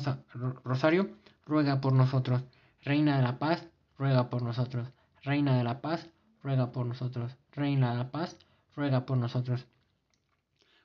Rosario, 0.64 1.10
ruega 1.46 1.82
por 1.82 1.94
nosotros. 1.94 2.44
Reina 2.82 3.18
de 3.18 3.24
la 3.24 3.40
paz, 3.40 3.68
ruega 3.98 4.30
por 4.30 4.42
nosotros. 4.42 4.88
Reina 5.22 5.58
de 5.58 5.64
la 5.64 5.82
paz, 5.82 6.10
ruega 6.42 6.72
por 6.72 6.86
nosotros. 6.86 7.36
Reina 7.52 7.92
de 7.92 7.98
la 7.98 8.12
paz, 8.12 8.38
ruega 8.76 9.06
por 9.06 9.18
nosotros. 9.18 9.66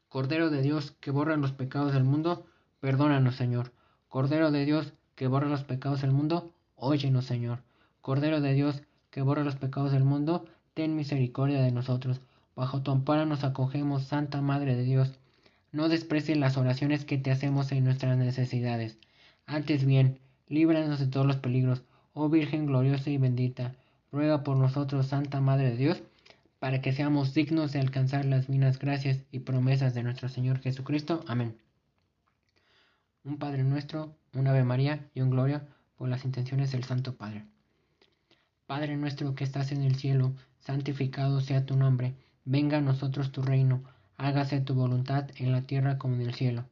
Cordero 0.09 0.51
de 0.51 0.63
Dios, 0.63 0.93
que 1.01 1.11
borra 1.11 1.37
los 1.37 1.53
pecados 1.53 1.93
del 1.93 2.05
mundo, 2.05 2.47
perdónanos, 2.81 3.37
Señor. 3.37 3.73
Cordero 4.09 4.51
de 4.51 4.65
Dios, 4.65 4.93
que 5.15 5.27
borra 5.27 5.49
los 5.49 5.65
pecados 5.65 6.01
del 6.01 6.13
mundo, 6.13 6.53
óyenos, 6.77 7.27
Señor. 7.27 7.61
Cordero 8.01 8.41
de 8.41 8.55
Dios, 8.55 8.83
que 9.11 9.23
borra 9.23 9.45
los 9.45 9.57
pecados 9.57 9.93
del 9.93 10.05
mundo, 10.05 10.47
ten 10.75 10.97
misericordia 10.97 11.61
de 11.61 11.73
nosotros. 11.73 12.21
Bajo 12.57 12.83
tu 12.83 12.91
amparo 12.91 13.27
nos 13.27 13.45
acogemos, 13.45 14.05
Santa 14.05 14.41
Madre 14.41 14.77
de 14.77 14.83
Dios. 14.83 15.19
No 15.71 15.89
desprecies 15.89 16.39
las 16.39 16.57
oraciones 16.57 17.05
que 17.05 17.19
te 17.19 17.31
hacemos 17.31 17.73
en 17.73 17.85
nuestras 17.85 18.17
necesidades. 18.17 18.97
Antes 19.47 19.85
bien, 19.85 20.19
líbranos 20.49 20.99
de 20.99 21.07
todos 21.07 21.27
los 21.27 21.37
peligros. 21.37 21.83
Oh 22.15 22.29
Virgen 22.29 22.67
gloriosa 22.67 23.11
y 23.11 23.19
bendita, 23.19 23.75
ruega 24.11 24.43
por 24.43 24.57
nosotros, 24.57 25.09
Santa 25.09 25.41
Madre 25.41 25.71
de 25.71 25.77
Dios, 25.77 26.03
para 26.59 26.81
que 26.81 26.93
seamos 26.93 27.35
dignos 27.35 27.73
de 27.73 27.81
alcanzar 27.81 28.25
las 28.25 28.49
minas 28.49 28.79
gracias 28.79 29.19
y 29.31 29.41
promesas 29.41 29.95
de 29.95 30.03
nuestro 30.03 30.29
Señor 30.29 30.59
Jesucristo. 30.61 31.23
Amén. 31.29 31.57
Un 33.25 33.37
Padre 33.37 33.63
nuestro, 33.63 34.17
un 34.33 34.47
Ave 34.47 34.65
María 34.65 35.07
y 35.15 35.21
un 35.21 35.31
Gloria 35.31 35.69
por 35.97 36.09
las 36.09 36.25
intenciones 36.25 36.73
del 36.73 36.85
Santo 36.85 37.17
Padre. 37.17 37.45
Padre 38.67 38.97
nuestro 38.97 39.35
que 39.35 39.45
estás 39.45 39.71
en 39.71 39.83
el 39.83 39.97
cielo, 39.97 40.33
santificado 40.61 41.41
sea 41.41 41.67
tu 41.67 41.77
nombre, 41.77 42.15
venga 42.45 42.79
a 42.79 42.83
nosotros 42.83 43.33
tu 43.33 43.43
reino, 43.43 43.83
hágase 44.19 44.61
tu 44.61 44.75
voluntad 44.75 45.31
en 45.37 45.53
la 45.53 45.63
tierra 45.63 45.97
como 45.97 46.17
en 46.17 46.23
el 46.23 46.35
cielo. 46.35 46.65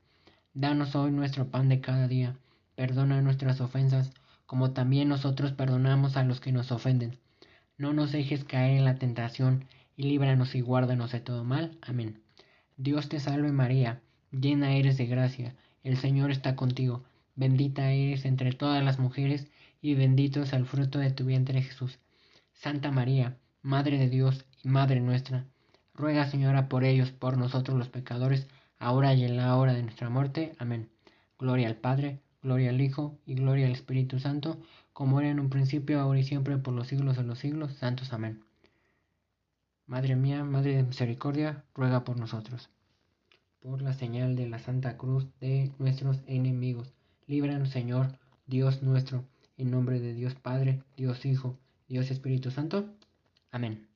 Danos 0.53 0.97
hoy 0.97 1.13
nuestro 1.13 1.47
pan 1.47 1.69
de 1.69 1.81
cada 1.81 2.09
día, 2.09 2.37
perdona 2.75 3.23
nuestras 3.23 3.61
ofensas, 3.61 4.11
como 4.47 4.73
también 4.73 5.09
nosotros 5.09 5.53
perdonamos 5.53 6.17
a 6.17 6.25
los 6.25 6.41
que 6.41 6.53
nos 6.53 6.73
ofenden. 6.73 7.19
No 7.79 7.93
nos 7.93 8.11
dejes 8.11 8.45
caer 8.45 8.79
en 8.79 8.85
la 8.85 8.97
tentación, 8.97 9.65
y 9.97 10.03
líbranos 10.03 10.55
y 10.55 10.61
guárdanos 10.61 11.13
de 11.13 11.21
todo 11.21 11.45
mal. 11.45 11.79
Amén. 11.83 12.21
Dios 12.77 13.09
te 13.09 13.21
salve 13.21 13.53
María, 13.53 14.03
llena 14.33 14.75
eres 14.75 14.99
de 14.99 15.07
gracia, 15.07 15.55
el 15.85 15.97
Señor 15.97 16.33
está 16.33 16.57
contigo, 16.57 17.05
bendita 17.37 17.93
eres 17.93 18.25
entre 18.25 18.53
todas 18.53 18.85
las 18.85 18.99
mujeres, 18.99 19.47
y 19.81 19.95
bendito 19.95 20.43
es 20.43 20.53
el 20.53 20.67
fruto 20.67 20.99
de 20.99 21.13
tu 21.13 21.25
vientre 21.25 21.63
Jesús. 21.63 21.99
Santa 22.55 22.91
María, 22.91 23.37
Madre 23.63 23.99
de 23.99 24.09
Dios 24.09 24.47
y 24.65 24.69
Madre 24.69 25.01
nuestra, 25.01 25.47
ruega 25.97 26.27
Señora 26.27 26.69
por 26.69 26.85
ellos, 26.85 27.11
por 27.11 27.39
nosotros 27.39 27.77
los 27.77 27.89
pecadores, 27.89 28.47
ahora 28.79 29.15
y 29.15 29.25
en 29.25 29.37
la 29.37 29.57
hora 29.57 29.73
de 29.73 29.83
nuestra 29.83 30.11
muerte. 30.11 30.55
Amén. 30.59 30.89
Gloria 31.39 31.69
al 31.69 31.77
Padre, 31.77 32.21
gloria 32.43 32.71
al 32.71 32.81
Hijo 32.81 33.19
y 33.27 33.35
gloria 33.35 33.67
al 33.67 33.73
Espíritu 33.73 34.19
Santo, 34.19 34.59
como 34.93 35.21
era 35.21 35.31
en 35.31 35.41
un 35.41 35.51
principio, 35.51 36.01
ahora 36.01 36.21
y 36.21 36.25
siempre, 36.25 36.57
por 36.59 36.75
los 36.75 36.87
siglos 36.89 37.17
de 37.17 37.25
los 37.25 37.39
siglos. 37.39 37.73
Santos. 37.75 38.13
Amén. 38.13 38.43
Madre 39.87 40.17
mía, 40.17 40.45
Madre 40.45 40.77
de 40.77 40.83
Misericordia, 40.83 41.65
ruega 41.75 42.05
por 42.05 42.19
nosotros. 42.19 42.71
Por 43.61 43.83
la 43.83 43.93
señal 43.93 44.37
de 44.37 44.49
la 44.49 44.59
Santa 44.59 44.97
Cruz 44.97 45.27
de 45.41 45.73
nuestros 45.79 46.21
enemigos, 46.27 46.93
líbranos, 47.27 47.71
Señor, 47.71 48.19
Dios 48.47 48.83
nuestro, 48.83 49.25
en 49.57 49.71
nombre 49.71 50.01
de 50.01 50.15
Dios 50.15 50.35
Padre, 50.35 50.83
Dios 50.97 51.25
Hijo, 51.25 51.59
Dios 51.89 52.11
Espíritu 52.11 52.51
Santo. 52.51 52.87
Amén. 53.51 53.96